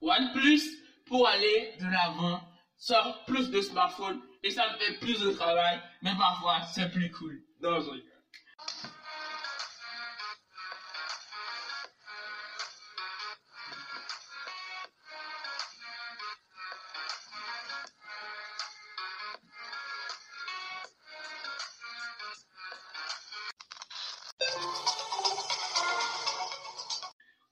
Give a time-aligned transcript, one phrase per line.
[0.00, 0.62] OnePlus,
[1.06, 2.40] pour aller de l'avant,
[2.76, 7.42] sort plus de smartphones et ça fait plus de travail, mais parfois c'est plus cool.
[7.60, 8.06] Non, je rigole.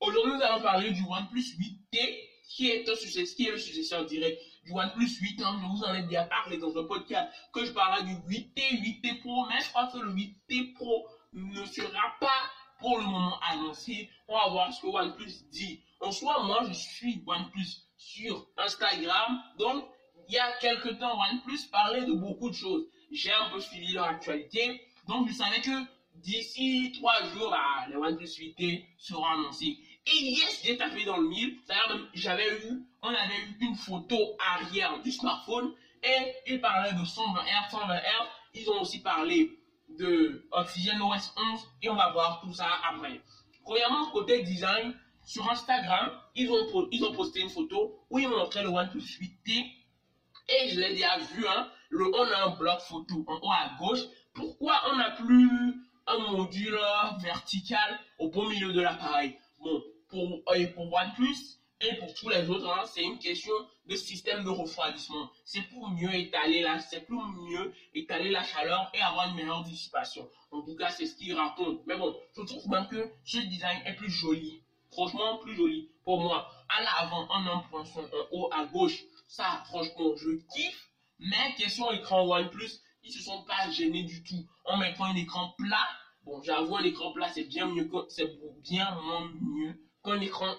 [0.00, 2.25] Aujourd'hui, nous allons parler du OnePlus 8T,
[2.56, 2.84] qui est,
[3.36, 5.42] qui est le successeur direct du OnePlus 8.
[5.42, 5.60] Hein.
[5.60, 9.20] Je vous en ai déjà parlé dans un podcast que je parlerai du 8T, 8T
[9.20, 14.08] Pro, mais je crois que le 8T Pro ne sera pas pour le moment annoncé.
[14.26, 15.80] On va voir ce que OnePlus dit.
[16.00, 19.84] En soi, moi, je suis OnePlus sur Instagram, donc
[20.28, 22.86] il y a quelques temps, OnePlus parlait de beaucoup de choses.
[23.12, 25.84] J'ai un peu suivi leur actualité, donc je savais que
[26.22, 29.78] d'ici trois jours, bah, les OnePlus 8T seront annoncés.
[30.06, 31.58] Et yes, j'ai tapé dans le mille.
[31.66, 37.04] D'ailleurs, j'avais eu, on avait eu une photo arrière du smartphone et ils parlaient de
[37.04, 38.02] 120 Hz, 120 Hz.
[38.54, 43.20] Ils ont aussi parlé de Oxygen OS 11 et on va voir tout ça après.
[43.62, 48.62] Premièrement, côté design, sur Instagram, ils ont, ils ont posté une photo où ils montraient
[48.62, 49.76] le OnePlus 8T
[50.48, 53.76] et je l'ai déjà vu, hein, le, on a un bloc photo en haut à
[53.78, 54.00] gauche.
[54.34, 55.50] Pourquoi on n'a plus
[56.06, 56.78] un module
[57.20, 62.48] vertical au beau milieu de l'appareil Bon, pour, et pour OnePlus et pour tous les
[62.48, 63.52] autres, hein, c'est une question
[63.86, 65.30] de système de refroidissement.
[65.44, 69.62] C'est pour mieux étaler la, c'est pour mieux étaler la chaleur et avoir une meilleure
[69.62, 70.26] dissipation.
[70.50, 71.80] En tout cas, c'est ce qu'il raconte.
[71.86, 74.62] Mais bon, je trouve même que ce design est plus joli.
[74.90, 76.50] Franchement, plus joli pour moi.
[76.68, 79.04] À l'avant, en un poinçon en haut à gauche.
[79.28, 80.88] Ça, franchement, je kiffe.
[81.18, 82.70] Mais question écran OnePlus,
[83.02, 85.88] ils se sont pas gênés du tout en mettant un écran plat.
[86.26, 88.28] Bon, j'avoue, un écran plat, c'est bien mieux, c'est
[88.60, 90.52] bien moins mieux qu'un écran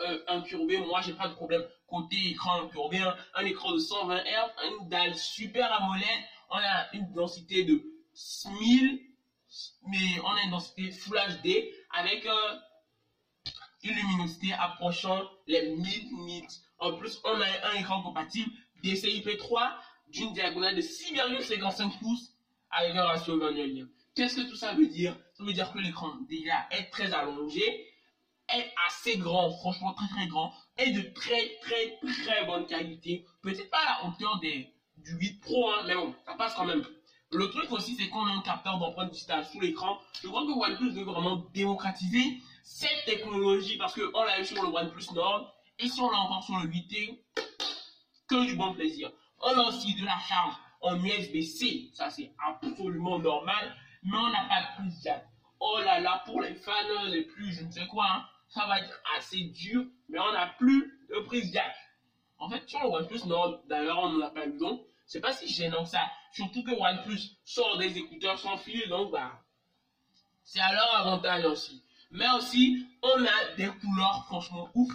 [0.00, 0.76] euh, incurvé.
[0.76, 3.00] Moi, j'ai pas de problème côté écran incurvé.
[3.00, 3.16] Hein.
[3.34, 6.04] Un écran de 120 Hz, une dalle super AMOLED.
[6.50, 7.82] On a une densité de
[8.60, 9.00] 1000,
[9.86, 12.58] mais on a une densité Full HD avec euh,
[13.84, 16.46] une luminosité approchant les 1000 nits.
[16.78, 18.50] En plus, on a un écran compatible
[18.82, 19.76] DCI-P3
[20.08, 22.34] d'une diagonale de 6,55 pouces
[22.70, 23.52] avec un ratio 20
[24.16, 25.14] Qu'est-ce que tout ça veut dire?
[25.34, 27.86] Ça veut dire que l'écran déjà est très allongé,
[28.48, 33.26] est assez grand, franchement très très grand, et de très très très bonne qualité.
[33.42, 36.64] Peut-être pas à la hauteur des, du 8 Pro, hein, mais bon, ça passe quand
[36.64, 36.82] même.
[37.30, 39.98] Le truc aussi, c'est qu'on a un capteur d'empreinte digitale sous l'écran.
[40.22, 44.68] Je crois que OnePlus veut vraiment démocratiser cette technologie parce qu'on l'a eu sur le
[44.68, 47.18] OnePlus Nord et si on l'a encore sur le 8T,
[48.28, 49.12] que du bon plaisir.
[49.40, 54.44] On a aussi de la charge en USB-C, ça c'est absolument normal, mais on n'a
[54.44, 55.26] pas de prise jack.
[55.58, 56.72] Oh là là, pour les fans
[57.08, 60.46] les plus, je ne sais quoi, hein, ça va être assez dur, mais on n'a
[60.58, 61.74] plus de prise jack.
[62.38, 63.20] En fait, sur le OnePlus
[63.68, 66.00] d'ailleurs, on n'a pas eu donc, c'est pas si gênant ça.
[66.32, 69.42] Surtout que OnePlus sort des écouteurs sans fil, donc bah,
[70.44, 71.82] c'est à leur avantage aussi.
[72.12, 74.92] Mais aussi, on a des couleurs franchement ouf.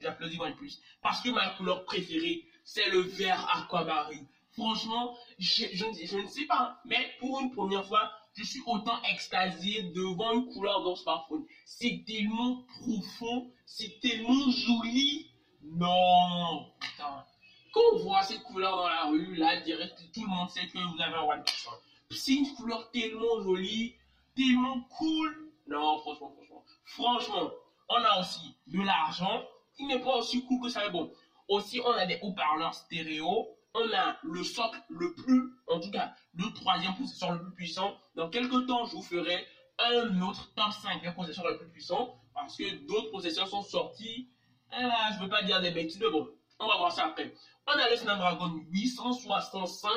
[0.00, 0.72] J'applaudis OnePlus.
[1.02, 4.26] Parce que ma couleur préférée, c'est le vert aquamarine.
[4.52, 9.84] Franchement, je, je, ne sais pas, mais pour une première fois, je suis autant extasié
[9.94, 11.44] devant une couleur dans smartphone.
[11.64, 15.30] C'est tellement profond, c'est tellement joli.
[15.62, 17.24] Non, putain.
[17.72, 20.78] Quand on voit cette couleur dans la rue, là, direct, tout le monde sait que
[20.78, 21.68] vous avez un OnePlus.
[22.10, 23.94] C'est une couleur tellement jolie,
[24.34, 25.52] tellement cool.
[25.68, 26.64] Non, franchement, franchement.
[26.84, 27.50] Franchement,
[27.88, 29.44] on a aussi de l'argent
[29.76, 30.80] qui n'est pas aussi cool que ça.
[30.84, 31.12] Mais bon,
[31.48, 33.48] aussi, on a des haut-parleurs stéréo.
[33.74, 37.96] On a le socle le plus, en tout cas, le troisième processeur le plus puissant.
[38.16, 39.46] Dans quelques temps, je vous ferai
[39.78, 44.28] un autre top 5 des les plus puissants parce que d'autres processeurs sont sortis.
[44.72, 46.28] Et là, je ne veux pas dire des bêtises, mais bon,
[46.58, 47.32] on va voir ça après.
[47.66, 49.90] On a le Snapdragon 865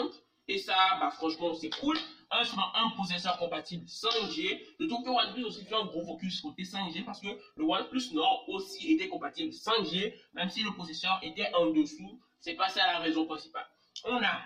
[0.48, 1.98] et ça, bah, franchement, c'est cool.
[2.31, 2.44] Un,
[2.76, 4.59] un processeur compatible 5G.
[4.80, 8.14] Je trouve que OnePlus aussi fait un gros focus côté 5G parce que le OnePlus
[8.14, 12.19] Nord aussi était compatible 5G, même si le processeur était en dessous.
[12.40, 13.68] C'est pas ça la raison principale.
[14.06, 14.42] On a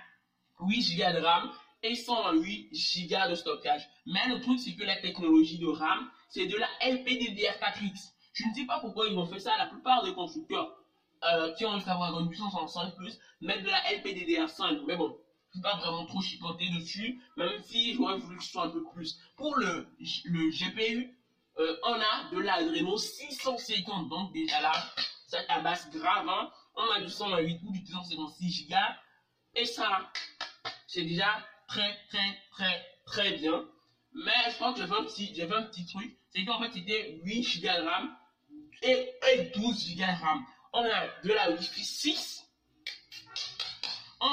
[0.60, 1.52] 8 Go de RAM
[1.82, 3.88] et 128 Go de stockage.
[4.06, 8.12] Mais le truc, c'est que la technologie de RAM, c'est de la LPDDR4X.
[8.34, 9.58] Je ne sais pas pourquoi ils ont fait ça.
[9.58, 10.78] La plupart des constructeurs
[11.24, 14.84] euh, qui ont le savoir une puissance en 5 plus mettent de la LPDDR5.
[14.86, 15.18] Mais bon,
[15.62, 19.20] pas vraiment trop chipoter dessus, même si j'aurais voulu que ce soit un peu plus.
[19.36, 19.88] Pour le,
[20.26, 21.18] le GPU,
[21.60, 24.72] euh, on a de l'Adreno 650, donc déjà là,
[25.28, 26.52] ça tabasse grave, hein.
[26.76, 28.76] On a du 128 ou du 256 Go,
[29.56, 30.12] et ça,
[30.86, 33.66] c'est déjà très, très, très, très bien.
[34.14, 37.20] Mais je crois que j'avais un petit, j'avais un petit truc, c'est qu'en fait, c'était
[37.24, 38.18] 8 Go de RAM,
[38.84, 40.46] et, et 12 Go de RAM.
[40.74, 42.47] On a de la Wi-Fi 6.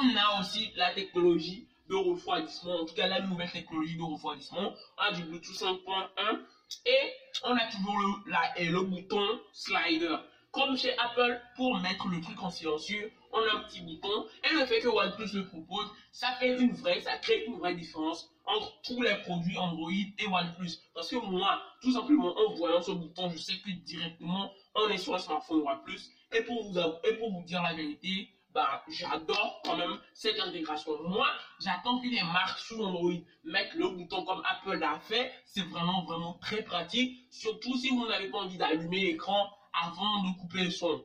[0.04, 4.74] On a aussi la technologie de refroidissement, en tout cas la nouvelle technologie de refroidissement.
[4.98, 6.40] On du Bluetooth 5.1
[6.84, 7.12] et
[7.44, 10.16] on a toujours le, la, bouton slider.
[10.50, 14.26] Comme chez Apple, pour mettre le truc en silencieux, on a un petit bouton.
[14.44, 17.74] Et le fait que OnePlus le propose, ça fait une vraie, ça crée une vraie
[17.74, 20.72] différence entre tous les produits Android et OnePlus.
[20.92, 24.98] Parce que moi, tout simplement, en voyant ce bouton, je sais que directement, on est
[24.98, 26.00] sur un smartphone OnePlus.
[26.32, 30.92] Et pour vous dire la vérité, bah, j'adore quand même cette intégration.
[31.08, 31.26] Moi,
[31.60, 33.12] j'attends que les marques sous Android
[33.42, 35.32] mettent le bouton comme Apple l'a fait.
[35.44, 37.26] C'est vraiment, vraiment très pratique.
[37.30, 41.04] Surtout si vous n'avez pas envie d'allumer l'écran avant de couper le son.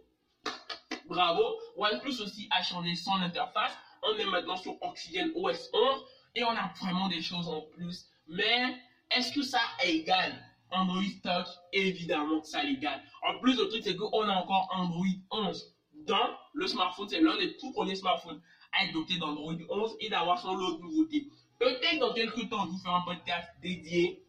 [1.08, 1.42] Bravo.
[1.76, 3.76] OnePlus aussi a changé son interface.
[4.04, 6.06] On est maintenant sur Oxygen OS 11
[6.36, 8.06] et on a vraiment des choses en plus.
[8.28, 8.78] Mais
[9.10, 13.02] est-ce que ça égale Android Stock Évidemment que ça l'égale.
[13.24, 15.76] En plus, le truc, c'est qu'on a encore Android 11
[16.06, 17.08] dans le smartphone.
[17.10, 18.40] C'est l'un des tout premiers smartphones
[18.74, 21.28] à être doté d'Android 11 et d'avoir son lot de nouveautés.
[21.58, 24.24] Peut-être dans quelques temps, je vous ferai un podcast dédié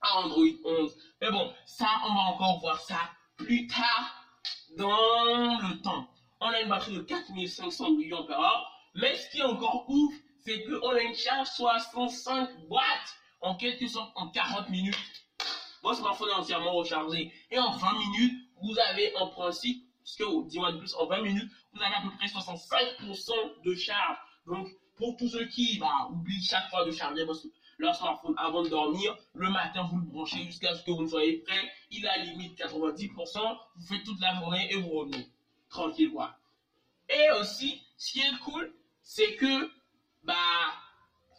[0.00, 0.96] à Android 11.
[1.20, 2.98] Mais bon, ça, on va encore voir ça
[3.36, 4.20] plus tard
[4.76, 6.08] dans le temps.
[6.40, 8.66] On a une batterie de 4500 mAh.
[8.94, 10.14] Mais ce qui est encore ouf,
[10.44, 12.82] c'est qu'on a une charge 65 watts
[13.40, 14.96] en quelque sorte en 40 minutes.
[15.82, 17.32] Votre smartphone est entièrement rechargé.
[17.50, 21.22] Et en 20 minutes, vous avez en principe, ce que vous dites plus, en 20
[21.22, 24.16] minutes, vous avez à peu près 65% de charge.
[24.46, 27.24] Donc, pour tous ceux qui bah, oublient chaque fois de charger
[27.78, 31.38] leur smartphone avant de dormir, le matin, vous le branchez jusqu'à ce que vous soyez
[31.38, 31.72] prêt.
[31.90, 33.58] Il a limite 90%.
[33.76, 35.26] Vous faites toute la journée et vous revenez.
[35.70, 36.36] Tranquille, quoi.
[37.08, 39.70] Et aussi, ce qui est cool, c'est que,
[40.24, 40.34] bah,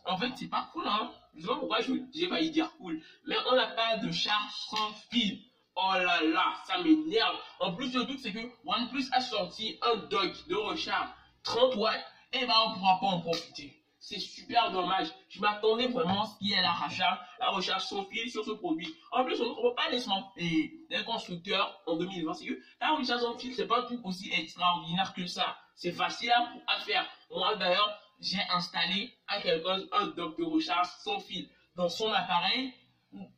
[0.06, 1.12] en fait, c'est pas cool, hein.
[1.36, 3.02] Je sais pas pourquoi j'ai failli dire cool.
[3.25, 5.40] Mais on n'a pas de charge sans fil.
[5.75, 7.38] Oh là là, ça m'énerve.
[7.59, 11.09] En plus, le truc, c'est que OnePlus a sorti un dock de recharge
[11.44, 13.77] 30 watts et bah, on pourra pas en profiter.
[14.00, 15.07] C'est super dommage.
[15.29, 18.44] Je m'attendais vraiment à ce qu'il y ait la recharge, la recharge sans fil sur
[18.44, 18.94] ce produit.
[19.12, 22.33] En plus, on ne trouve pas les, les constructeurs en 2020.
[22.33, 25.56] C'est que la recharge sans fil, c'est pas un truc aussi extraordinaire que ça.
[25.75, 26.31] C'est facile
[26.67, 27.07] à, faire.
[27.29, 32.74] Moi, d'ailleurs, j'ai installé à quelqu'un un dock de recharge sans fil dans son appareil,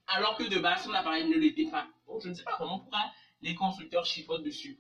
[0.07, 1.86] alors que de base, son appareil ne l'était pas.
[2.07, 3.00] Donc, je ne sais pas comment pourquoi
[3.41, 4.79] les constructeurs chiffonent dessus.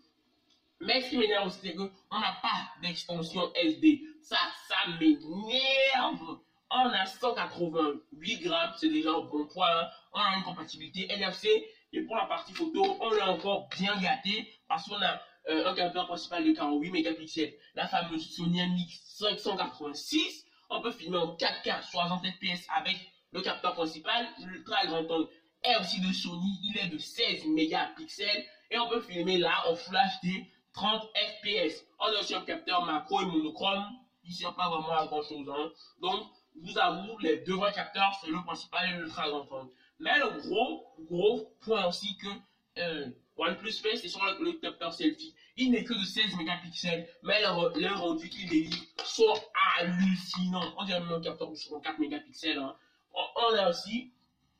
[0.79, 4.01] Mais ce qui m'énerve c'est qu'on n'a pas d'extension SD.
[4.21, 4.37] Ça,
[4.67, 6.39] ça m'énerve.
[6.69, 9.67] On a 188 grammes, c'est déjà un bon point.
[9.69, 9.89] Hein.
[10.13, 11.65] On a une compatibilité NFC.
[11.93, 15.75] Et pour la partie photo, on est encore bien gâté parce qu'on a euh, un
[15.75, 17.53] capteur principal de 48 mégapixels.
[17.75, 20.45] La fameuse Sony MX586.
[20.69, 22.97] On peut filmer en 4K 60 fps avec
[23.31, 25.27] le capteur principal, l'ultra grand angle
[25.63, 29.75] est aussi de Sony, il est de 16 mégapixels et on peut filmer là en
[29.75, 31.85] Full HD 30 fps.
[31.99, 33.85] On a aussi un capteur macro et monochrome,
[34.25, 35.47] il sert pas vraiment à grand chose.
[35.49, 35.71] Hein.
[36.01, 36.23] Donc,
[36.61, 39.47] vous avouez, les deux vrais capteurs, c'est le principal et l'ultra grand.
[39.99, 42.27] Mais le gros, gros point aussi que
[42.79, 45.33] euh, OnePlus fait, c'est sur le, capteur selfie.
[45.57, 47.41] Il n'est que de 16 mégapixels, mais
[47.75, 49.33] les rendus qu'il délivre sont
[49.77, 50.73] hallucinants.
[50.77, 52.57] On dirait même un capteur de 64 mégapixels.
[52.57, 52.75] Hein.
[53.13, 54.11] On a aussi,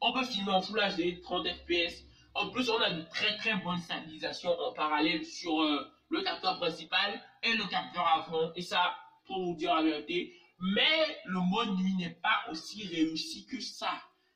[0.03, 2.03] on peut filmer en Full HD 30 fps.
[2.35, 6.59] En plus, on a de très très bonnes stabilisations en parallèle sur euh, le capteur
[6.59, 8.51] principal et le capteur avant.
[8.55, 13.45] Et ça, pour vous dire la vérité, mais le mode nuit n'est pas aussi réussi
[13.45, 13.91] que ça.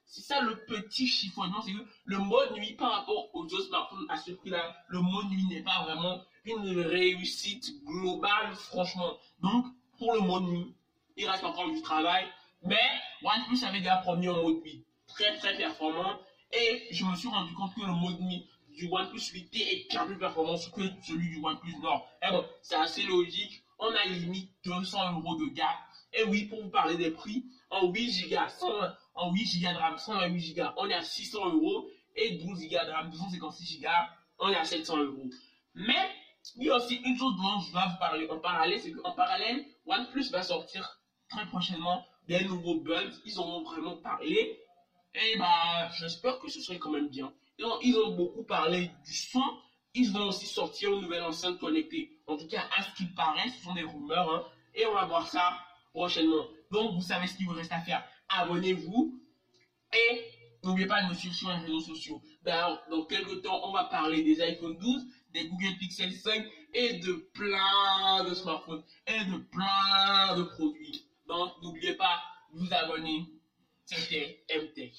[0.06, 4.06] C'est ça le petit chiffonnement, c'est que le mode nuit par rapport aux autres smartphones
[4.08, 9.18] à ce prix-là, le mode nuit n'est pas vraiment une réussite globale, franchement.
[9.42, 9.66] Donc,
[9.98, 10.74] pour le mode nuit,
[11.18, 12.26] il reste encore du travail,
[12.64, 12.80] mais
[13.22, 14.86] OnePlus avait déjà promis un mode nuit
[15.18, 16.20] très très performant
[16.52, 20.06] et je me suis rendu compte que le mode nuit du OnePlus 8T est bien
[20.06, 22.08] plus performant que celui du OnePlus Nord.
[22.22, 25.76] Et bon, c'est assez logique, on a limite 200 euros de gap.
[26.14, 28.36] Et oui, pour vous parler des prix, en 8 Go,
[29.16, 31.90] en 8 Go de RAM, 128 Go, on est à 600 euros.
[32.16, 33.88] Et 12 Go de RAM, 256 Go,
[34.40, 35.30] on est à 700 euros.
[35.74, 36.10] Mais,
[36.56, 39.12] il y a aussi une chose dont je dois vous parler en parallèle, c'est qu'en
[39.12, 43.12] parallèle, OnePlus va sortir très prochainement des nouveaux bugs.
[43.26, 44.60] Ils en ont vraiment parlé.
[45.16, 47.34] Et bah, j'espère que ce serait quand même bien.
[47.58, 49.42] Ils ont, beaucoup parlé du son.
[49.94, 52.12] Ils vont aussi sortir une nouvelle enceinte connectée.
[52.28, 54.32] En tout cas, à ce qu'il paraît, ce sont des rumeurs.
[54.32, 54.46] Hein.
[54.76, 55.58] Et on va voir ça
[55.92, 56.46] prochainement.
[56.72, 58.04] Donc, vous savez ce qu'il vous reste à faire.
[58.30, 59.20] Abonnez-vous.
[59.94, 60.24] Et
[60.64, 62.22] n'oubliez pas de me suivre sur les réseaux sociaux.
[62.44, 67.00] D'ailleurs, dans quelques temps, on va parler des iPhone 12, des Google Pixel 5 et
[67.00, 71.08] de plein de smartphones et de plein de produits.
[71.28, 72.22] Donc, n'oubliez pas
[72.54, 73.26] de vous abonner.
[73.88, 74.94] C'était MTech.